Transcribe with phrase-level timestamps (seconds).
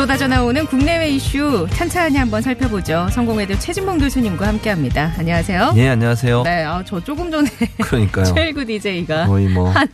[0.00, 3.06] 쏟아져 나오는 국내외 이슈 찬찬히 한번 살펴보죠.
[3.10, 5.12] 성공회대 최진봉 교수님과 함께합니다.
[5.18, 5.74] 안녕하세요.
[5.76, 6.42] 예, 안녕하세요.
[6.42, 7.46] 네, 아, 저 조금 전에
[7.82, 8.24] 그러니까요.
[8.34, 9.86] 최일구 DJ가 거의 뭐 한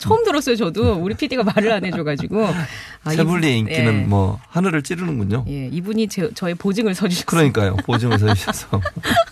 [0.00, 0.56] 처음 들었어요.
[0.56, 2.46] 저도 우리 PD가 말을 안 해줘가지고
[3.04, 4.04] 아, 세블리의 이분- 인기는 예.
[4.06, 5.44] 뭐 하늘을 찌르는군요.
[5.48, 7.26] 예, 이분이 제, 저의 보증을 서주셨어요.
[7.26, 7.76] 그러니까요.
[7.76, 8.80] 보증을 서주셔서.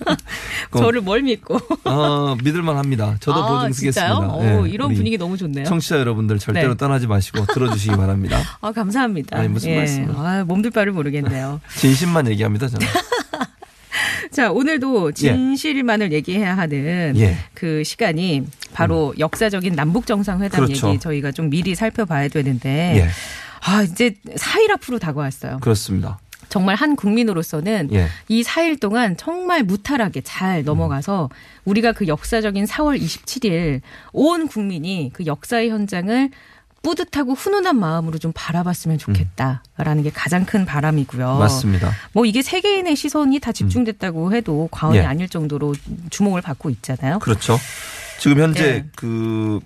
[0.77, 1.59] 저를 뭘 믿고.
[1.85, 3.17] 어, 믿을만 합니다.
[3.21, 4.15] 저도 아, 보증 쓰겠습니다.
[4.21, 4.41] 진짜요?
[4.43, 5.65] 예, 오, 이런 분위기 너무 좋네요.
[5.65, 6.77] 청취자 여러분들 절대로 네.
[6.77, 8.39] 떠나지 마시고 들어주시기 바랍니다.
[8.61, 9.39] 아, 감사합니다.
[9.39, 10.15] 아니, 무슨 말씀을.
[10.17, 11.61] 아, 몸둘 바를 모르겠네요.
[11.77, 12.87] 진심만 얘기합니다, 저는.
[14.31, 17.37] 자, 오늘도 진실만을 얘기해야 하는 예.
[17.55, 18.45] 그 시간이
[18.79, 20.89] 바로 역사적인 남북 정상회담 그렇죠.
[20.89, 23.09] 얘기 저희가 좀 미리 살펴봐야 되는데 예,
[23.61, 25.59] 아, 이제 4일 앞으로 다가왔어요.
[25.59, 26.21] 그렇습니다.
[26.49, 28.07] 정말 한 국민으로서는 예.
[28.29, 31.29] 이 4일 동안 정말 무탈하게 잘 넘어가서
[31.65, 33.81] 우리가 그 역사적인 4월 27일
[34.13, 36.31] 온 국민이 그 역사의 현장을
[36.83, 41.39] 뿌듯하고 훈훈한 마음으로 좀 바라봤으면 좋겠다라는 게 가장 큰 바람이고요.
[41.39, 41.91] 맞습니다.
[42.13, 45.03] 뭐 이게 세계인의 시선이 다 집중됐다고 해도 과언이 예.
[45.03, 45.75] 아닐 정도로
[46.11, 47.19] 주목을 받고 있잖아요.
[47.19, 47.59] 그렇죠.
[48.19, 48.85] 지금 현제 예.
[48.97, 49.61] 그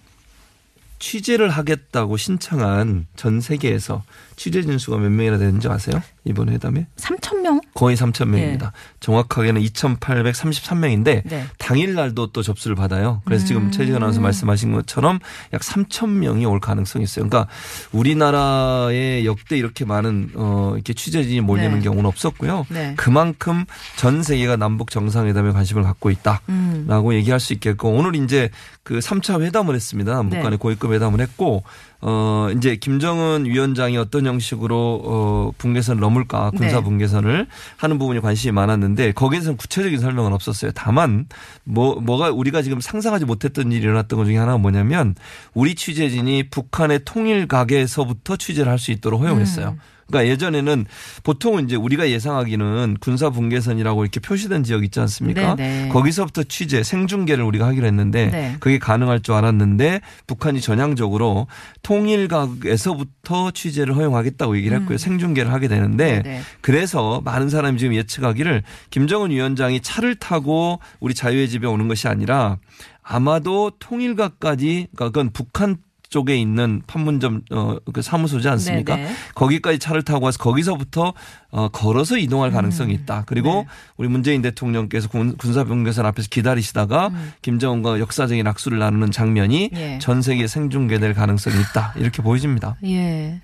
[0.99, 4.05] 취재를 하겠다고 신청한 전 세계에서
[4.43, 6.03] 취재진 수가 몇 명이나 되는지 아세요?
[6.25, 6.89] 이번 회담에?
[6.97, 7.61] 3천 명?
[7.75, 8.73] 거의 3천 명입니다.
[8.99, 11.47] 정확하게는 2,833명인데 네.
[11.59, 13.23] 당일 날도 또 접수를 받아요.
[13.25, 13.71] 그래서 지금 음.
[13.71, 15.21] 최지현 아나운서 말씀하신 것처럼
[15.53, 17.29] 약 3천 명이 올 가능성이 있어요.
[17.29, 17.53] 그러니까
[17.93, 21.81] 우리나라에 역대 이렇게 많은 어 이렇게 취재진이 몰리는 네.
[21.81, 22.67] 경우는 없었고요.
[22.69, 22.95] 네.
[22.97, 23.65] 그만큼
[23.97, 27.13] 전 세계가 남북 정상회담에 관심을 갖고 있다라고 음.
[27.13, 28.51] 얘기할 수 있겠고 오늘 이제
[28.83, 30.15] 그 3차 회담을 했습니다.
[30.15, 30.43] 남북 네.
[30.43, 31.63] 간의 고위급 회담을 했고
[32.01, 36.83] 어 이제 김정은 위원장이 어떤 형식으로 어 분계선을 넘을까 군사 네.
[36.83, 37.47] 분계선을
[37.79, 40.73] 하는 부분이 관심이 많았는데 거기에서는 구체적인 설명은 없었어요.
[40.75, 41.27] 다만
[41.65, 45.15] 뭐 뭐가 우리가 지금 상상하지 못했던 일이 일어났던 것 중에 하나가 뭐냐면
[45.55, 49.69] 우리 취재진이 북한의 통일 가게에서부터 취재를 할 수 있도록 허용했어요.
[49.69, 49.79] 음.
[50.13, 50.85] 그러니까 예전에는
[51.25, 55.57] 보통은 이제 우리가 예상하기는 군사 분계선이라고 이렇게 표시된 지역 있지 않습니까?
[55.57, 55.89] 네네.
[55.89, 58.57] 거기서부터 취재, 생중계를 우리가 하기로 했는데 네.
[58.61, 61.47] 그게 가능할 줄 알았는데 북한이 전향적으로
[61.83, 64.99] 통일각에서부터 취재를 허용하겠다고 얘기를 했고요.
[64.99, 66.23] 생중계를 하게 되는데 음.
[66.23, 66.43] 네네.
[66.61, 72.59] 그래서 많은 사람이 지금 예측하기를 김정은 위원장이 차를 타고 우리 자유의 집에 오는 것이 아니라
[73.03, 75.79] 아마도 통일각까지 그러니까 그건 북한
[76.13, 78.95] 쪽에 있는 판문점 어 그 사무소지 않습니까?
[78.97, 79.11] 네네.
[79.35, 81.15] 거기까지 차를 타고 와서 거기서부터
[81.51, 83.25] 어 걸어서 이동할 가능성이 있다.
[83.27, 83.67] 그리고 네.
[83.97, 87.11] 우리 문재인 대통령께서 군- 군사병계선 앞에서 기다리시다가
[87.43, 89.77] 김정은과 역사적인 악수를 나누는 장면이 음.
[89.79, 89.99] 예.
[90.01, 91.95] 전 세계에 생중계될 가능성이 있다.
[91.97, 92.77] 이렇게 보여집니다.
[92.85, 93.41] 예.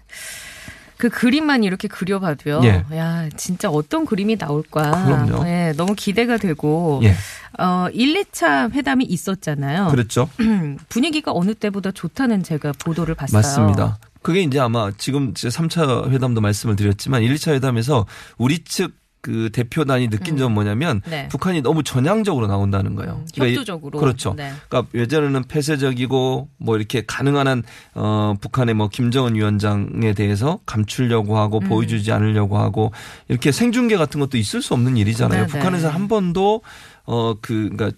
[0.99, 2.61] 그 그림만 이렇게 그려봐도요.
[2.65, 2.85] 예.
[2.97, 5.05] 야, 진짜 어떤 그림이 나올까.
[5.05, 5.49] 그럼요.
[5.49, 7.01] 예, 너무 기대가 되고.
[7.05, 7.15] 예.
[7.59, 9.89] 어, 1, 2차 회담이 있었잖아요.
[9.89, 10.29] 그렇죠.
[10.91, 13.39] 분위기가 어느 때보다 좋다는 제가 보도를 봤어요.
[13.39, 13.99] 맞습니다.
[14.23, 18.05] 그게 이제 아마 지금 제 3차 회담도 말씀을 드렸지만 1, 2차 회담에서
[18.37, 18.93] 우리 측
[19.29, 21.29] 그 대표단이 느낀 점은 뭐냐면 네.
[21.29, 23.17] 북한이 너무 전향적으로 나온다는 거예요.
[23.21, 23.99] 음, 그러니까 이- 협조적으로.
[23.99, 24.33] 그렇죠.
[24.35, 24.53] 네.
[24.71, 27.63] 그러니까 예전에는 폐쇄적이고 뭐 이렇게 가능한 한
[27.95, 31.69] 어, 북한의 뭐 김정은 위원장에 대해서 감추려고 하고 음.
[31.69, 32.91] 보여주지 않으려고 하고
[33.29, 35.47] 이렇게 생중계 같은 것도 있을 수 없는 일이잖아요.
[35.47, 35.53] 네네.
[35.53, 36.63] 북한에서 한 번도
[37.05, 37.91] 어, 그, 그니까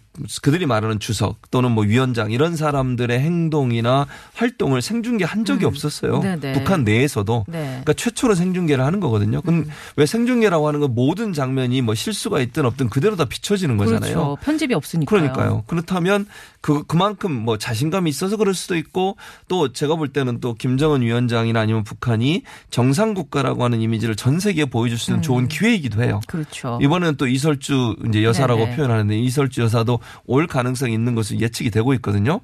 [0.42, 6.16] 그들이 말하는 주석 또는 뭐 위원장 이런 사람들의 행동이나 활동을 생중계 한 적이 없었어요.
[6.16, 6.22] 음.
[6.22, 6.52] 네네.
[6.52, 7.44] 북한 내에서도.
[7.48, 7.64] 네.
[7.64, 9.40] 그러니까 최초로 생중계를 하는 거거든요.
[9.42, 9.66] 그럼
[9.96, 14.00] 왜 생중계라고 하는 건 모든 장면이 뭐 실수가 있든 없든 그대로 다 비춰지는 거잖아요.
[14.00, 14.38] 그렇죠.
[14.42, 15.20] 편집이 없으니까요.
[15.20, 15.64] 그러니까요.
[15.66, 16.26] 그렇다면
[16.60, 19.16] 그 그만큼 뭐 자신감이 있어서 그럴 수도 있고
[19.48, 24.66] 또 제가 볼 때는 또 김정은 위원장이나 아니면 북한이 정상 국가라고 하는 이미지를 전 세계에
[24.66, 26.20] 보여줄 수 있는 좋은 기회이기도 해요.
[26.26, 26.78] 그렇죠.
[26.82, 28.76] 이번에는 또 이설주 이제 여사라고 네네.
[28.76, 32.40] 표현하는데 이설주 여사도 올 가능성이 있는 것으로 예측이 되고 있거든요.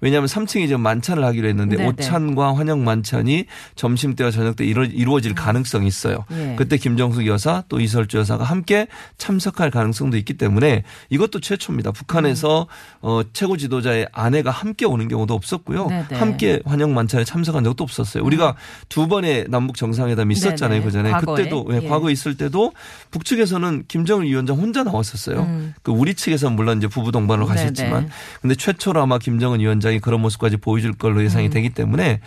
[0.00, 1.88] 왜냐하면 3층에 지금 만찬을 하기로 했는데 네네.
[1.88, 6.24] 오찬과 환영 만찬이 점심 때와 저녁 때 이루, 이루어질 가능성이 있어요.
[6.32, 6.54] 예.
[6.56, 11.92] 그때 김정숙 여사 또 이설주 여사가 함께 참석할 가능성도 있기 때문에 이것도 최초입니다.
[11.92, 12.66] 북한에서
[13.00, 15.86] 어, 최고 지도자의 아내가 함께 오는 경우도 없었고요.
[15.86, 16.06] 네네.
[16.12, 16.16] 음.
[16.20, 18.24] 함께 환영 만찬에 참석한 적도 없었어요.
[18.24, 18.56] 우리가
[18.88, 20.80] 두 번의 남북 정상회담이 있었잖아요.
[20.80, 20.84] 네네.
[20.84, 21.12] 그 전에.
[21.12, 21.88] 그때도 예, 예.
[21.88, 22.72] 과거 에 있을 때도
[23.10, 25.40] 북측에서는 김정은 위원장 혼자 나왔었어요.
[25.42, 25.74] 음.
[25.82, 27.60] 그 우리 측에서는 물론 이제 부부 부부 동반으로 네네.
[27.60, 28.10] 가셨지만
[28.42, 32.20] 근데 최초로 아마 김정은 위원장이 그런 모습까지 보여줄 걸로 예상이 되기 때문에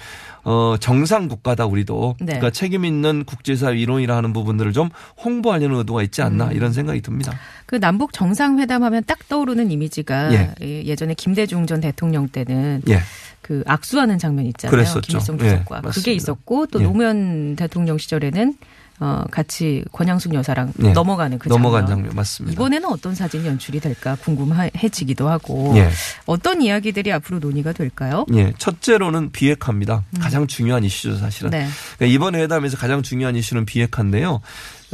[0.44, 2.26] 어 정상 국가다 우리도 네.
[2.26, 4.90] 그러니까 책임 있는 국제사회 이론이라 하는 부분들을 좀
[5.24, 6.54] 홍보하려는 의도가 있지 않나 음.
[6.54, 7.34] 이런 생각이 듭니다.
[7.66, 10.54] 그 남북 정상회담 하면 딱 떠오르는 이미지가 예.
[10.62, 10.86] 예.
[10.86, 13.02] 예전에 김대중 전 대통령 때는 예.
[13.42, 14.72] 그 악수하는 장면 있잖아요.
[14.72, 15.02] 그랬었죠.
[15.02, 15.92] 김일성 예, 주석과 맞습니다.
[15.92, 16.84] 그게 있었고 또 예.
[16.84, 18.56] 노무현 대통령 시절에는
[19.02, 20.92] 어 같이 권양숙 여사랑 예.
[20.92, 21.98] 넘어가는 그 넘어간 장면.
[21.98, 22.54] 장면 맞습니다.
[22.54, 25.90] 이번에는 어떤 사진이 연출이 될까 궁금해지기도 하고 예.
[26.26, 28.26] 어떤 이야기들이 앞으로 논의가 될까요?
[28.34, 28.54] 예.
[28.58, 30.04] 첫째로는 비핵화입니다.
[30.20, 31.50] 가장 중요한 이슈죠, 사실은.
[31.50, 31.52] 음.
[31.52, 31.68] 네.
[31.98, 34.42] 그러니까 이번 회담에서 가장 중요한 이슈는 비핵화인데요.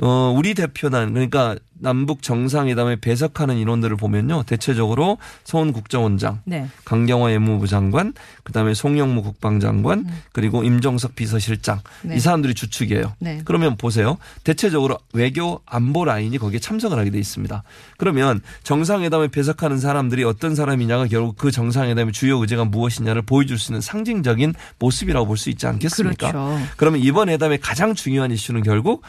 [0.02, 4.44] 어, 우리 대표단 그러니까 남북 정상회담에 배석하는 인원들을 보면요.
[4.44, 6.68] 대체적으로 서훈 국정원장, 네.
[6.86, 8.14] 강경화 외무부 장관,
[8.44, 12.10] 그다음에 송영무 국방장관, 그리고 임종석 비서실장 음.
[12.10, 12.16] 네.
[12.16, 13.14] 이 사람들이 주축이에요.
[13.20, 13.42] 네.
[13.44, 14.18] 그러면 보세요.
[14.44, 17.64] 대체적으로 외교 안보 라인이 거기에 참석을 하게 돼 있습니다.
[17.98, 23.82] 그러면 정상회담에 배석하는 사람들이 어떤 사람이냐가 결국 그 정상회담의 주요 의제가 무엇이냐를 보여줄 수 있는
[23.82, 26.32] 상징적인 모습이라고 볼 수 있지 않겠습니까?
[26.32, 26.58] 그렇죠.
[26.78, 29.04] 그러면 이번 회담의 가장 중요한 이슈는 결국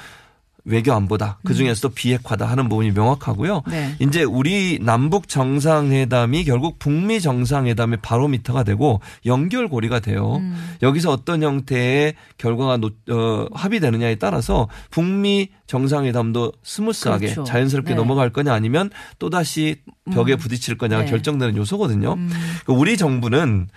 [0.66, 1.38] 외교 안보다.
[1.44, 3.62] 그 중에서도 비핵화다 하는 부분이 명확하고요.
[3.66, 3.70] 음.
[3.70, 3.94] 네.
[4.00, 10.36] 이제 우리 남북 정상회담이 결국 북미 정상회담의 바로미터가 되고 연결고리가 돼요.
[10.36, 10.74] 음.
[10.82, 17.44] 여기서 어떤 형태의 결과가 노- 어, 합의되느냐에 따라서 북미 정상회담도 스무스하게 그렇죠.
[17.44, 17.94] 자연스럽게 네.
[17.96, 18.90] 넘어갈 거냐 아니면
[19.20, 19.76] 또 다시
[20.12, 20.38] 벽에 음.
[20.38, 21.10] 부딪힐 거냐가 네.
[21.10, 22.14] 결정되는 요소거든요.
[22.14, 22.30] 음.
[22.66, 23.68] 우리 정부는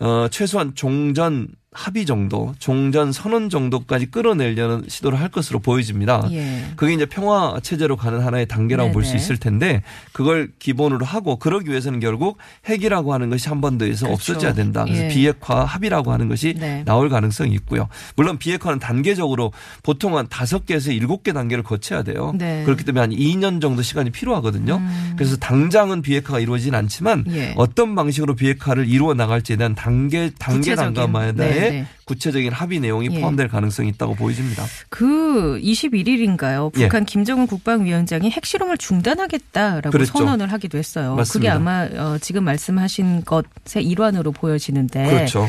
[0.00, 6.26] 어, 최소한 종전 합의 정도, 종전 선언 정도까지 끌어내려는 시도를 할 것으로 보여집니다.
[6.30, 6.64] 예.
[6.76, 9.14] 그게 이제 평화 체제로 가는 하나의 단계라고 볼 수.
[9.14, 9.82] 있을 텐데
[10.12, 12.38] 그걸 기본으로 하고 그러기 위해서는 결국
[12.68, 14.32] 핵이라고 하는 것이 한 번 더 해서 그렇죠.
[14.32, 14.84] 없어져야 된다.
[14.84, 15.08] 그래서 예.
[15.08, 16.82] 비핵화 합의라고 하는 것이 네.
[16.84, 17.88] 나올 가능성이 있고요.
[18.16, 22.32] 물론 비핵화는 단계적으로 보통 한 다섯 개에서 일곱 개 단계를 거쳐야 돼요.
[22.38, 22.62] 네.
[22.64, 24.76] 그렇기 때문에 한 2년 정도 시간이 필요하거든요.
[24.76, 25.12] 음.
[25.16, 27.54] 그래서 당장은 비핵화가 이루어지진 않지만 예.
[27.56, 31.86] 어떤 방식으로 비핵화를 이루어 나갈지에 대한 단계 단계 단계마다의 네, 네.
[32.04, 33.20] 구체적인 합의 내용이 예.
[33.20, 34.64] 포함될 가능성이 있다고 보여집니다.
[34.88, 36.70] 그 21일인가요?
[36.78, 36.84] 예.
[36.84, 40.12] 북한 김정은 국방위원장이 핵실험을 중단하겠다라고 그랬죠.
[40.18, 41.10] 선언을 하기도 했어요.
[41.10, 41.54] 그게 맞습니다.
[41.54, 45.48] 아마 어, 지금 말씀하신 것의 일환으로 보여지는데 그렇죠.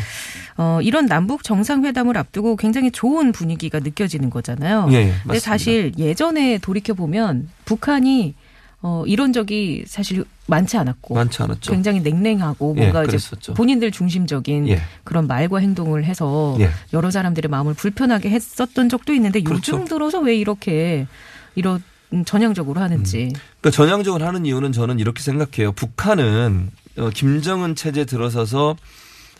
[0.57, 4.87] 어, 이런 남북 정상회담을 앞두고 굉장히 좋은 분위기가 느껴지는 거잖아요.
[4.91, 5.39] 예, 예, 근데 맞습니다.
[5.39, 8.35] 사실 예전에 돌이켜 보면 북한이
[8.81, 11.71] 어, 이런 적이 사실 많지 않았고 많지 않았죠.
[11.71, 13.53] 굉장히 냉랭하고 예, 뭔가 이제 그랬었죠.
[13.55, 14.81] 본인들 중심적인 예.
[15.03, 16.69] 그런 말과 행동을 해서 예.
[16.93, 19.73] 여러 사람들의 마음을 불편하게 했었던 적도 있는데 그렇죠.
[19.73, 21.07] 요즘 들어서 왜 이렇게
[21.55, 21.81] 이런
[22.13, 23.33] 음, 전향적으로 하는지.
[23.59, 25.71] 그러니까 전향적으로 하는 이유는 저는 이렇게 생각해요.
[25.71, 28.75] 북한은 어, 김정은 체제 들어서서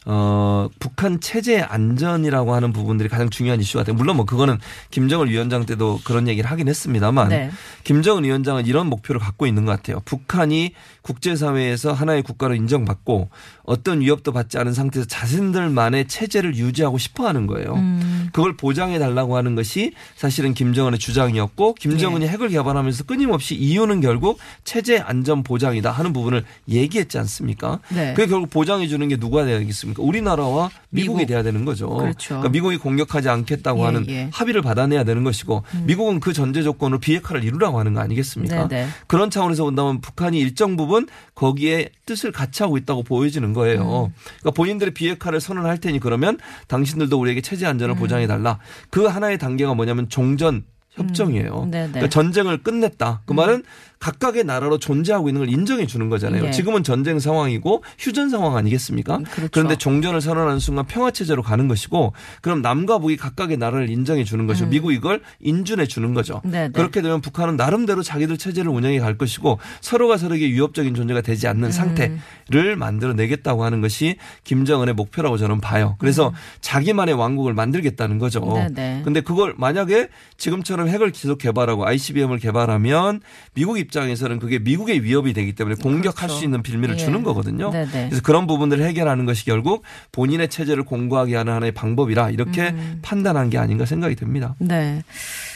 [0.08, 3.96] 어, 북한 체제의 안전이라고 하는 부분들이 가장 중요한 이슈가 돼요.
[3.96, 4.60] 물론 뭐 그거는
[4.92, 7.52] 김정은 위원장 때도 그런 얘기를 하긴 했습니다만 네.
[7.84, 10.02] 김정은 위원장은 이런 목표를 갖고 있는 것 같아요.
[10.06, 13.30] 북한이 국제사회에서 하나의 국가로 인정받고
[13.64, 17.74] 어떤 위협도 받지 않은 상태에서 자신들만의 체제를 유지하고 싶어 하는 거예요.
[17.74, 21.90] 음, 그걸 보장해 달라고 하는 것이 사실은 김정은의 주장이었고 네.
[21.90, 27.80] 김정은이 핵을 개발하면서 끊임없이 이유는 결국 체제 안전 보장이다 하는 부분을 얘기했지 않습니까?
[27.90, 28.14] 네.
[28.14, 29.95] 그게 결국 보장해 주는 게 누가 되겠습니까?
[30.02, 31.28] 우리나라와 미국이 미국.
[31.28, 31.90] 돼야 되는 거죠.
[31.90, 32.36] 그렇죠.
[32.36, 34.30] 러니까 미국이 공격하지 않겠다고 예, 하는 예.
[34.32, 38.68] 합의를 받아내야 되는 것이고 미국은 그 전제 조건으로 비핵화를 이루라고 하는 거 아니겠습니까?
[38.68, 38.88] 네, 네.
[39.08, 44.12] 그런 차원에서 본다면 북한이 일정 부분 거기에 뜻을 같이 하고 있다고 보여지는 거예요.
[44.40, 46.38] 그러니까 본인들의 비핵화를 선언할 테니 그러면
[46.68, 48.60] 당신들도 우리에게 체제 안전을 보장해 달라.
[48.90, 50.64] 그 하나의 단계가 뭐냐면 종전
[50.96, 51.64] 협정이에요.
[51.64, 51.72] 음.
[51.72, 53.22] 그러니까 전쟁을 끝냈다.
[53.26, 53.64] 그 말은
[54.00, 56.46] 각각의 나라로 존재하고 있는 걸 인정해 주는 거잖아요.
[56.46, 56.52] 예.
[56.52, 59.18] 지금은 전쟁 상황이고 휴전 상황 아니겠습니까?
[59.18, 59.50] 음, 그렇죠.
[59.52, 64.46] 그런데 종전을 선언하는 순간 평화 체제로 가는 것이고 그럼 남과 북이 각각의 나라를 인정해 주는
[64.48, 66.42] 것이고 미국 이걸 인준해 주는 거죠.
[66.46, 66.52] 음.
[66.52, 66.72] 네네.
[66.74, 71.52] 그렇게 되면 북한은 나름대로 자기들 체제를 운영해 갈 것이고 서로가 서로에게 위협적인 존재가 되지 음.
[71.52, 75.96] 않는 상태를 만들어 내겠다고 하는 것이 김정은의 목표라고 저는 봐요.
[76.00, 78.44] 그래서 자기만의 왕국을 만들겠다는 거죠.
[78.44, 78.74] 음.
[78.74, 79.02] 네네.
[79.04, 83.22] 근데 그걸 만약에 지금처럼 핵을 계속 개발하고 ICBM을 개발하면
[83.54, 86.36] 미국 입장에서는 그게 미국의 위협이 되기 때문에 공격할 그렇죠.
[86.36, 87.00] 수 있는 빌미를 예.
[87.00, 87.72] 주는 거거든요.
[87.72, 88.10] 네네.
[88.10, 93.00] 그래서 그런 부분들을 해결하는 것이 결국 본인의 체제를 공고하게 하는 하나의 방법이라 이렇게 음.
[93.02, 94.56] 판단한 게 아닌가 생각이 듭니다.
[94.60, 95.04] 네.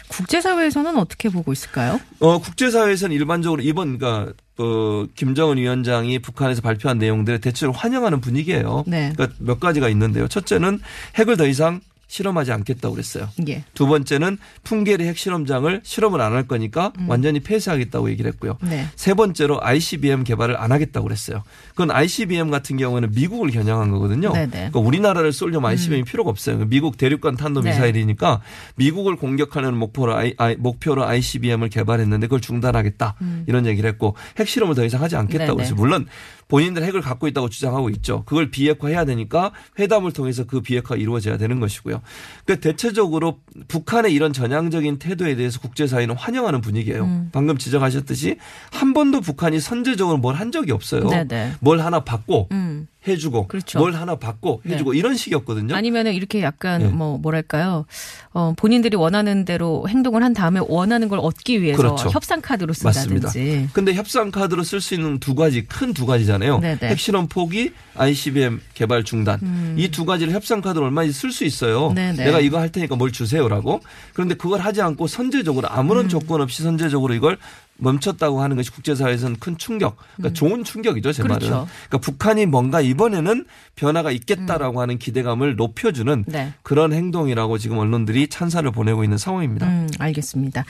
[0.09, 1.99] 국제사회에서는 어떻게 보고 있을까요?
[2.19, 8.83] 어, 국제사회에서는 일반적으로 이번, 그러니까, 어, 김정은 위원장이 북한에서 발표한 내용들에 대체로 환영하는 분위기예요.
[8.87, 9.13] 네.
[9.15, 10.27] 그러니까 몇 가지가 있는데요.
[10.27, 10.79] 첫째는
[11.15, 13.29] 핵을 더 이상 실험하지 않겠다고 그랬어요.
[13.47, 13.63] 예.
[13.75, 18.57] 두 번째는 풍계리 핵실험장을 실험을 안 할 거니까 완전히 폐쇄하겠다고 얘기를 했고요.
[18.63, 18.69] 음.
[18.69, 18.85] 네.
[18.95, 21.43] 세 번째로 ICBM 개발을 안 하겠다고 그랬어요.
[21.71, 24.31] 그건 ICBM 같은 경우에는 미국을 겨냥한 거거든요.
[24.33, 24.49] 네네.
[24.51, 26.65] 그러니까 우리나라를 쏠려면 ICBM이 필요가 없어요.
[26.65, 27.71] 미국 대륙간 탄도 네.
[27.71, 28.41] 미사일이니까
[28.75, 33.15] 미국을 공격하는 목표로 I, I- 목표로 ICBM을 개발했는데 그걸 중단하겠다
[33.47, 35.57] 이런 얘기를 했고 핵실험을 더 이상 하지 않겠다고 음.
[35.57, 35.63] 네네.
[35.63, 35.75] 했어요.
[35.77, 36.07] 물론
[36.49, 38.23] 본인들 핵을 갖고 있다고 주장하고 있죠.
[38.25, 42.01] 그걸 비핵화해야 되니까 회담을 통해서 그 비핵화가 이루어져야 되는 것이고요.
[42.43, 47.03] 그러니까 대체적으로 북한의 이런 전향적인 태도에 대해서 국제사회는 환영하는 분위기예요.
[47.03, 47.29] 음.
[47.31, 48.37] 방금 지적하셨듯이
[48.71, 51.07] 한 번도 북한이 선제적으로 뭘 한 적이 없어요.
[51.09, 51.55] 네네.
[51.59, 52.87] 뭘 하나 받고 음.
[53.07, 53.79] 해주고 그렇죠.
[53.79, 54.73] 뭘 하나 받고 네.
[54.73, 55.75] 해주고 이런 식이었거든요.
[55.75, 56.85] 아니면은 이렇게 약간 예.
[56.87, 57.85] 뭐 뭐랄까요?
[58.31, 62.09] 어 본인들이 원하는 대로 행동을 한 다음에 원하는 걸 얻기 위해서 그렇죠.
[62.09, 63.29] 협상 카드로 맞습니다.
[63.29, 63.69] 쓴다든지.
[63.73, 66.59] 근데 협상 카드로 쓸 수 있는 두 가지 큰 두 가지잖아요.
[66.59, 66.79] 네네.
[66.81, 69.75] 핵실험 포기, ICBM 개발 중단.
[69.77, 71.89] 이두 가지를 협상 카드로 얼마든지 쓸 수 있어요.
[71.89, 71.95] 음.
[71.95, 72.23] 네네.
[72.23, 73.81] 내가 이거 할 테니까 뭘 주세요라고.
[74.13, 76.09] 그런데 그걸 하지 않고 선제적으로 아무런 음.
[76.09, 77.37] 조건 없이 선제적으로 이걸
[77.79, 79.97] 멈췄다고 하는 것이 국제사회에서는 큰 충격.
[80.15, 81.27] 그러니까 좋은 충격이죠, 제 음.
[81.27, 81.49] 그렇죠.
[81.49, 81.67] 말은.
[81.87, 83.45] 그러니까 북한이 뭔가 이번에는
[83.75, 86.23] 변화가 있겠다라고 하는 기대감을 높여주는 음.
[86.27, 86.53] 네.
[86.63, 89.67] 그런 행동이라고 지금 언론들이 찬사를 보내고 있는 상황입니다.
[89.67, 90.65] 음, 알겠습니다.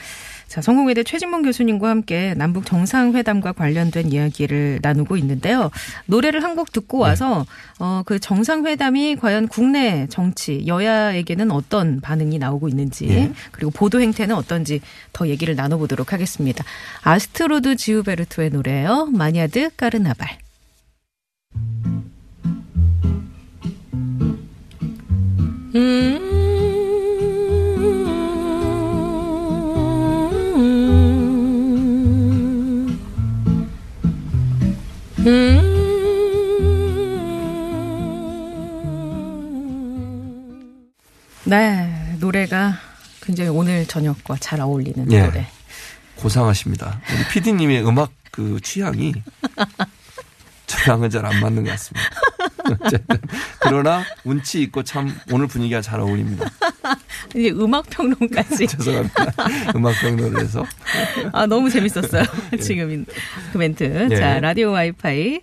[0.50, 5.70] 자, 성공회대 최진봉 교수님과 함께 남북 정상회담과 관련된 이야기를 나누고 있는데요.
[6.06, 7.10] 노래를 한 곡 듣고 네.
[7.10, 7.46] 와서
[7.78, 13.32] 어, 그 정상회담이 과연 국내 정치 여야에게는 어떤 반응이 나오고 있는지 예.
[13.52, 14.80] 그리고 보도 행태는 어떤지
[15.12, 16.64] 더 얘기를 나눠보도록 하겠습니다.
[17.02, 19.06] 아스트루드 지우베르투의 노래예요.
[19.06, 20.38] Manhã de Carnaval.
[25.72, 26.39] 네,
[44.00, 45.22] 저녁과 잘 어울리는 예.
[45.22, 45.46] 노래.
[46.16, 47.00] 고상하십니다.
[47.12, 49.12] 우리 PD님의 음악 그 취향이
[50.66, 52.08] 저랑은 잘 안 맞는 것 같습니다.
[53.60, 56.48] 그러나 운치 있고 참 오늘 분위기가 잘 어울립니다.
[57.34, 58.66] 이제 음악 평론까지.
[58.68, 59.24] 죄송합니다.
[59.74, 60.64] 음악 평론을 해서
[61.32, 62.22] 아, 너무 재밌었어요.
[62.62, 63.04] 지금
[63.52, 64.08] 그 멘트.
[64.10, 64.16] 예.
[64.16, 65.40] 자, 라디오 와이파이.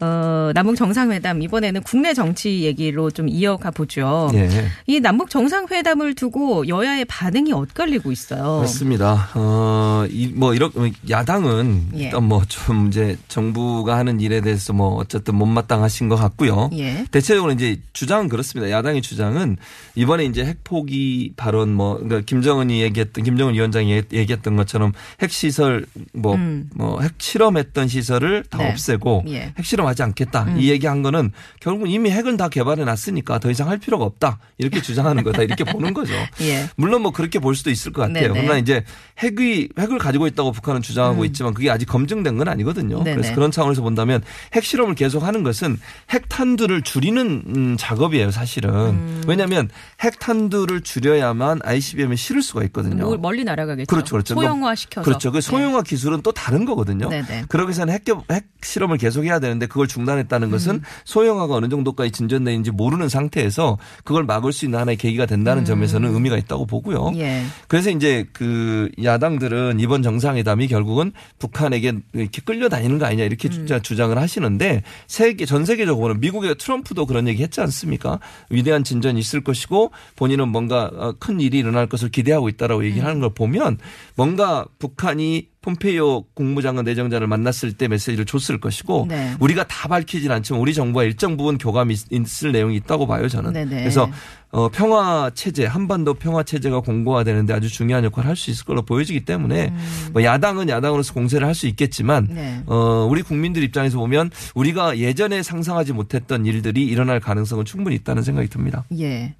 [0.00, 4.30] 어, 남북 정상회담 이번에는 국내 정치 얘기로 좀 이어가 보죠.
[4.34, 4.48] 예.
[4.86, 8.56] 이 남북 정상회담을 두고 여야의 반응이 엇갈리고 있어요.
[8.56, 9.28] 그렇습니다.
[9.34, 10.70] 어, 이, 뭐, 이런,
[11.08, 12.04] 야당은 예.
[12.04, 16.70] 일단 뭐 좀 이제 정부가 하는 일에 대해서 뭐 어쨌든 못마땅하신 것 같고요.
[16.72, 17.04] 예.
[17.10, 18.70] 대체적으로 이제 주장은 그렇습니다.
[18.70, 19.56] 야당의 주장은
[19.94, 24.92] 이번에 이제 핵포기 발언 뭐, 그러니까 김정은이 얘기했던, 김정은 위원장이 얘- 얘기했던 것처럼
[25.22, 26.70] 핵시설 뭐, 음.
[26.74, 28.70] 뭐 핵실험했던 시설을 다 네.
[28.70, 29.44] 없애고 예.
[29.44, 29.52] 음.
[29.58, 30.54] 핵실험 하지 않겠다.
[30.56, 34.38] 이 얘기한 거는 결국 이미 핵은 다 개발해 놨으니까 더 이상 할 필요가 없다.
[34.58, 35.42] 이렇게 주장하는 거다.
[35.42, 36.12] 이렇게 보는 거죠.
[36.40, 36.68] 예.
[36.76, 38.28] 물론 뭐 그렇게 볼 수도 있을 것 같아요.
[38.32, 38.40] 네네.
[38.42, 38.84] 그러나 이제
[39.18, 42.98] 핵이 핵을 가지고 있다고 북한은 주장하고 있지만 그게 아직 검증된 건 아니거든요.
[42.98, 43.04] 음.
[43.04, 43.16] 네네.
[43.16, 44.22] 그래서 그런 차원에서 본다면
[44.54, 45.78] 핵 실험을 계속하는 것은
[46.10, 48.70] 핵 탄두를 줄이는 음, 작업이에요, 사실은.
[48.70, 49.22] 음.
[49.26, 49.68] 왜냐하면
[50.00, 53.04] 핵 탄두를 줄여야만 ICBM에 실을 수가 있거든요.
[53.04, 53.86] 뭐 멀리 날아가겠죠.
[53.88, 54.34] 그렇죠, 그렇죠.
[54.34, 55.04] 소형화 시켜서.
[55.04, 55.32] 그렇죠.
[55.32, 57.08] 그 소형화 기술은 또 다른 거거든요.
[57.08, 57.44] 네네.
[57.48, 60.50] 그러기 위해서는 핵, 개- 핵 실험을 계속해야 되는데 그걸 중단했다는 음.
[60.50, 66.12] 것은 소형화가 어느 정도까지 진전되는지 모르는 상태에서 그걸 막을 수 있는 하나의 계기가 된다는 점에서는
[66.12, 67.08] 의미가 있다고 보고요.
[67.08, 67.16] 음.
[67.16, 67.42] 예.
[67.66, 73.66] 그래서 이제 그 야당들은 이번 정상회담이 결국은 북한에게 이렇게 끌려다니는 거 아니냐 이렇게 음.
[73.82, 78.20] 주장을 하시는데 세계 전 세계적으로는 미국의 트럼프도 그런 얘기 했지 않습니까?
[78.50, 82.84] 위대한 진전이 있을 것이고 본인은 뭔가 어, 큰 일이 일어날 것을 기대하고 있다라고 음.
[82.84, 83.78] 얘기를 하는 걸 보면
[84.14, 89.34] 뭔가 북한이 폼페이오 국무장관 내정자를 만났을 때 메시지를 줬을 것이고 네.
[89.40, 93.52] 우리가 다 밝히진 않지만 우리 정부가 일정 부분 교감이 있- 있을 내용이 있다고 봐요 저는.
[93.52, 93.80] 네네.
[93.80, 94.08] 그래서
[94.52, 99.24] 어, 평화 체제 한반도 평화 체제가 공고화되는데 아주 중요한 역할을 할 수 있을 걸로 보여지기
[99.26, 99.72] 때문에
[100.12, 102.34] 뭐 야당은 야당으로서 공세를 할 수 있겠지만 음.
[102.34, 102.62] 네.
[102.66, 108.48] 어, 우리 국민들 입장에서 보면 우리가 예전에 상상하지 못했던 일들이 일어날 가능성은 충분히 있다는 생각이
[108.48, 108.84] 듭니다.
[108.98, 109.34] 예.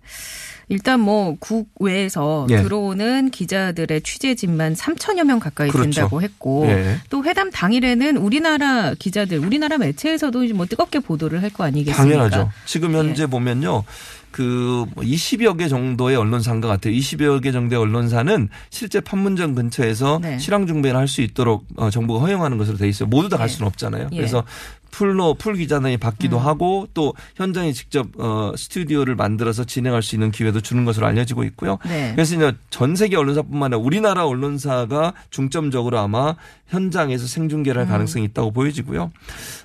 [0.71, 2.62] 일단 뭐 국외에서 예.
[2.62, 5.91] 들어오는 기자들의 취재진만 3천여 명 가까이 그렇죠.
[5.91, 6.99] 된다고 했고 예.
[7.11, 11.97] 또 회담 당일에는 우리나라 기자들, 우리나라 매체에서도 뭐 뜨겁게 보도를 할 거 아니겠습니까?
[12.17, 12.50] 당연하죠.
[12.67, 13.83] 지금 현재 보면요.
[14.31, 16.95] 그 20여 개 정도의 언론사인 것 같아요.
[16.95, 20.39] 20여 개 정도의 언론사는 실제 판문점 근처에서 네.
[20.39, 23.09] 실황 중배를 할 수 있도록 어, 정부가 허용하는 것으로 돼 있어요.
[23.09, 23.53] 모두 다갈 예.
[23.53, 24.11] 수는 없잖아요.
[24.12, 24.17] 예.
[24.17, 24.45] 그래서
[24.90, 26.47] 풀로 풀 기자단이 받기도 음.
[26.47, 31.78] 하고 또 현장에 직접 어 스튜디오를 만들어서 진행할 수 있는 기회도 주는 것으로 알려지고 있고요.
[31.87, 32.12] 네.
[32.14, 36.35] 그래서 이제 전 세계 언론사뿐만 아니라 우리나라 언론사가 중점적으로 아마
[36.68, 37.90] 현장에서 생중계를 할 음.
[37.90, 39.11] 가능성이 있다고 보여지고요.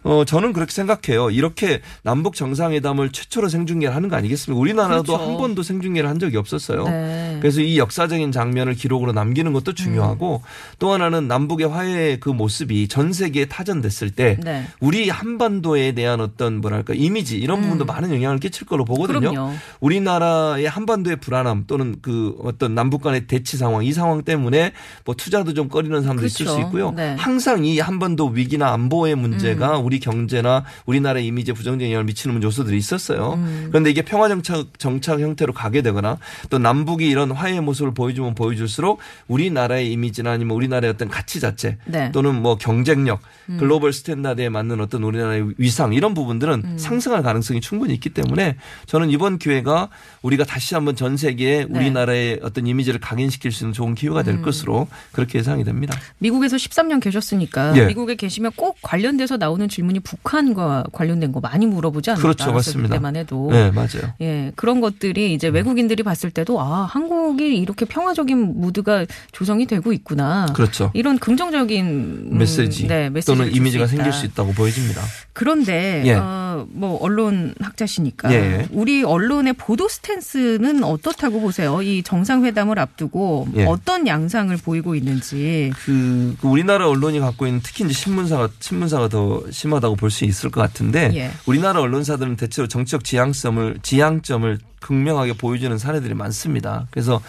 [0.03, 1.29] 어 저는 그렇게 생각해요.
[1.29, 4.60] 이렇게 남북 정상회담을 최초로 생중계를 하는 거 아니겠습니까?
[4.60, 5.24] 우리나라도 그렇죠.
[5.24, 6.86] 한 번도 생중계를 한 적이 없었어요.
[6.86, 7.38] 네.
[7.41, 10.75] 그래서 이 역사적인 장면을 기록으로 남기는 것도 중요하고 음.
[10.79, 14.65] 또 하나는 남북의 화해의 그 모습이 전 세계에 타전됐을 때 네.
[14.79, 19.30] 우리 한반도에 대한 어떤 뭐랄까 이미지 이런 부분도 많은 영향을 끼칠 걸로 보거든요.
[19.30, 19.34] 음.
[19.34, 19.54] 그럼요.
[19.80, 24.74] 우리나라의 한반도의 불안함 또는 그 어떤 남북 간의 대치 상황 이 상황 때문에
[25.06, 26.62] 뭐 투자도 좀 꺼리는 사람도 있을 그렇죠.
[26.62, 26.92] 수 있고요.
[26.92, 27.16] 네.
[27.18, 29.86] 항상 이 한반도 위기나 안보의 문제가 음.
[29.86, 33.34] 우리 경제나 우리나라의 이미지에 부정적인 영향을 미치는 요소들이 있었어요.
[33.36, 33.68] 음.
[33.70, 36.18] 그런데 이게 평화 정착 정착 형태로 가게 되거나
[36.50, 42.08] 또 남북이 이런 화해의 모습을 보여주면 보여줄수록 우리나라의 이미지나 아니면 우리나라의 어떤 가치 자체 네.
[42.08, 42.12] 음.
[42.12, 43.22] 또는 뭐 경쟁력,
[43.60, 46.78] global standard에 맞는 어떤 우리나라의 위상 이런 부분들은 음.
[46.78, 49.90] 상승할 가능성이 충분히 있기 때문에 저는 이번 기회가
[50.22, 51.80] 우리가 다시 한번 전 세계에 네.
[51.80, 54.26] 우리나라의 어떤 이미지를 각인시킬 수 있는 좋은 기회가 음.
[54.26, 55.98] 될 것으로 그렇게 예상이 됩니다.
[56.20, 57.86] 미국에서 13년 계셨으니까 예.
[57.86, 62.22] 미국에 계시면 꼭 관련돼서 나오는 질문이 북한과 관련된 거 많이 물어보지 않을까?
[62.22, 62.96] 그렇죠, 맞습니다.
[62.96, 63.50] 때만 해도.
[63.52, 64.14] 네, 맞아요.
[64.22, 70.48] 예, 그런 것들이 이제 외국인들이 봤을 때도 아, 한국이 이렇게 평화적인 무드가 조성이 되고 있구나.
[70.54, 70.92] 그렇죠.
[70.94, 73.88] 이런 긍정적인 음, 메시지, 네, 메시지를 또는 이미지가.
[73.88, 74.95] 생길 수 있다고 보여집니다.
[75.34, 76.14] 그런데 예.
[76.14, 78.68] 어, 뭐 언론 학자시니까 예.
[78.72, 81.82] 우리 언론의 보도 스탠스는 어떻다고 보세요?
[81.82, 83.66] 이 정상회담을 앞두고 예.
[83.66, 85.72] 어떤 양상을 보이고 있는지.
[85.86, 90.50] 그, 그 우리나라 언론이 갖고 있는 특히 이제 신문사가 신문사가 더 심하다고 볼 수 있을
[90.50, 91.32] 것 같은데 예.
[91.46, 96.88] 우리나라 언론사들은 대체로 정치적 지향점을 지향점을 극명하게 보여주는 사례들이 많습니다.
[96.92, 97.22] 그래서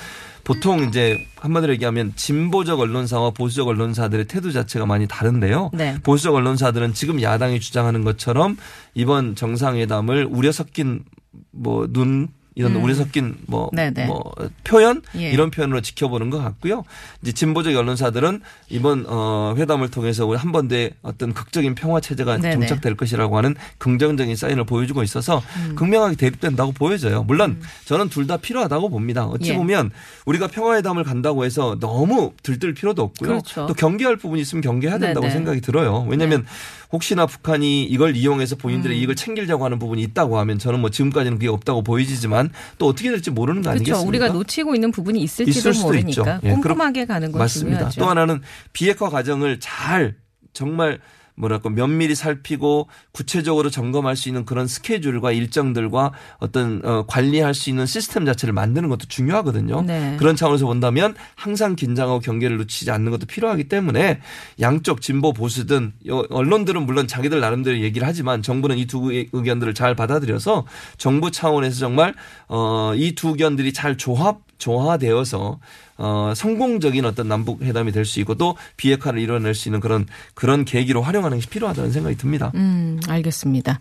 [0.47, 5.71] 보통 이제 한마디로 얘기하면 진보적 언론사와 보수적 언론사들의 태도 자체가 많이 다른데요.
[5.75, 5.97] 네.
[6.05, 8.57] 보수적 언론사들은 지금 야당이 주장하는 것처럼
[8.95, 11.05] 이번 정상회담을 우려 섞인
[11.51, 13.77] 뭐 눈 이런 우려 섞인 뭐, 음.
[13.77, 14.07] 네네.
[14.07, 14.33] 뭐
[14.65, 15.31] 표현 예.
[15.31, 16.85] 이런 표현으로 지켜보는 것 같고요.
[17.23, 22.67] 이제 진보적 언론사들은 이번 어 회담을 통해서 우리 한반도에 어떤 극적인 평화 체제가 네네.
[22.67, 25.75] 정착될 것이라고 하는 긍정적인 사인을 보여주고 있어서 음.
[25.77, 27.23] 극명하게 대립된다고 보여져요.
[27.23, 29.25] 물론 저는 둘 다 필요하다고 봅니다.
[29.27, 29.55] 어찌 예.
[29.55, 29.93] 보면
[30.25, 33.29] 우리가 평화회담을 간다고 해서 너무 들뜰 필요도 없고요.
[33.29, 33.67] 그렇죠.
[33.67, 35.33] 또 경계할 부분이 있으면 경계해야 된다고 네네.
[35.33, 36.05] 생각이 들어요.
[36.09, 36.45] 왜냐하면
[36.93, 39.01] 혹시나 북한이 이걸 이용해서 본인들의 음.
[39.01, 43.31] 이익을 챙기려고 하는 부분이 있다고 하면 저는 뭐 지금까지는 그게 없다고 보이지만 또 어떻게 될지
[43.31, 43.77] 모르는 거 그렇죠.
[43.81, 44.09] 아니겠습니까?
[44.09, 46.25] 우리가 놓치고 있는 부분이 있을지도 있을 모르니까 있죠.
[46.45, 47.79] 예, 꼼꼼하게 가는 건 맞습니다.
[47.79, 48.01] 중요하죠.
[48.01, 48.41] 또 하나는
[48.73, 50.17] 비핵화 과정을 잘
[50.53, 51.01] 정말
[51.37, 57.85] 뭐랄까 면밀히 살피고 구체적으로 점검할 수 있는 그런 스케줄과 일정들과 어떤 어, 관리할 수 있는
[57.87, 59.83] 시스템 자체를 만드는 것도 중요하거든요.
[59.83, 60.17] 네.
[60.19, 64.21] 그런 차원에서 본다면 항상 긴장하고 경계를 놓치지 않는 것도 필요하기 때문에
[64.61, 69.95] 양쪽 진보 보수든 여- 언론들은 물론 자기들 나름대로 얘기를 하지만 정부는 이 두 의견들을 잘
[69.97, 70.65] 받아들여서
[70.97, 72.15] 정부 차원에서 정말
[72.49, 75.59] 어, 이 두 의견들이 잘 조합 조화되어서
[75.99, 80.65] 어, 성공적인 어떤 남북 회담이 될 수 있고 또 비핵화를 이뤄낼 수 있는 그런 그런
[80.65, 82.53] 계기로 활용하는 것이 필요하다는 생각이 듭니다.
[82.55, 83.81] 음, 알겠습니다.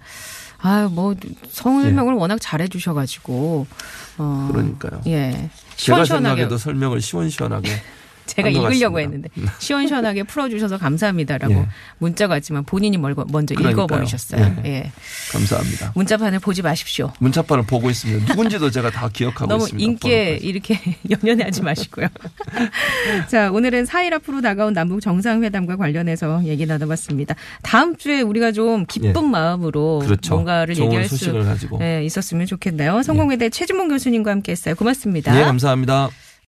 [0.61, 1.13] 아, 뭐
[1.49, 3.67] 설명을 워낙 잘해 주셔 가지고
[4.17, 4.47] 어.
[4.49, 4.51] 예.
[4.53, 5.01] 그러니까요.
[5.07, 5.49] 예.
[5.75, 7.69] 제가 시원시원하게 생각해도 설명을 시원시원하게
[8.35, 8.99] 제가 한것 읽으려고.
[8.99, 11.67] 했는데 시원시원하게 풀어주셔서 감사합니다라고 예.
[11.99, 13.85] 문자가 왔지만 본인이 멀- 먼저 그러니까요.
[13.85, 14.55] 읽어버리셨어요.
[14.65, 14.69] 예.
[14.69, 14.91] 예.
[15.31, 15.91] 감사합니다.
[15.95, 17.11] 문자판을 보지 마십시오.
[17.19, 18.25] 문자판을 보고 있습니다.
[18.33, 19.83] 누군지도 제가 다 기억하고 너무 있습니다.
[19.91, 20.47] 인기에 번호까지.
[20.47, 22.07] 이렇게 연연해하지 마시고요.
[23.29, 27.35] 자, 오늘은 4일 앞으로 다가온 남북 정상회담과 관련해서 얘기 나눠봤습니다.
[27.61, 29.29] 다음 주에 우리가 좀 기쁜 예.
[29.29, 30.33] 마음으로 그렇죠.
[30.35, 31.79] 뭔가를 얘기할 수 가지고.
[31.81, 33.03] 예, 있었으면 좋겠네요.
[33.03, 34.75] 성공회대 최진봉 교수님과 함께했어요.
[34.75, 35.33] 고맙습니다.
[35.33, 36.09] 네, 감사합니다.